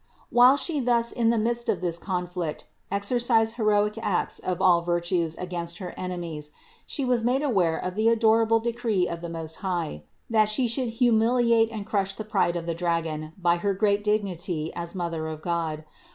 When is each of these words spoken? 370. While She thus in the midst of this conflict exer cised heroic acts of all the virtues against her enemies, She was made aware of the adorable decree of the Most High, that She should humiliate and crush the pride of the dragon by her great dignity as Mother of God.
370. 0.33 0.35
While 0.35 0.57
She 0.57 0.79
thus 0.83 1.11
in 1.11 1.29
the 1.29 1.37
midst 1.37 1.69
of 1.69 1.79
this 1.79 1.99
conflict 1.99 2.67
exer 2.91 3.17
cised 3.17 3.53
heroic 3.53 3.99
acts 4.01 4.39
of 4.39 4.59
all 4.59 4.81
the 4.81 4.85
virtues 4.87 5.37
against 5.37 5.77
her 5.77 5.93
enemies, 5.95 6.53
She 6.87 7.05
was 7.05 7.23
made 7.23 7.43
aware 7.43 7.77
of 7.77 7.93
the 7.93 8.09
adorable 8.09 8.59
decree 8.59 9.07
of 9.07 9.21
the 9.21 9.29
Most 9.29 9.57
High, 9.57 10.01
that 10.27 10.49
She 10.49 10.67
should 10.67 10.89
humiliate 10.89 11.69
and 11.69 11.85
crush 11.85 12.15
the 12.15 12.25
pride 12.25 12.55
of 12.55 12.65
the 12.65 12.73
dragon 12.73 13.33
by 13.37 13.57
her 13.57 13.75
great 13.75 14.03
dignity 14.03 14.71
as 14.75 14.95
Mother 14.95 15.27
of 15.27 15.43
God. 15.43 15.85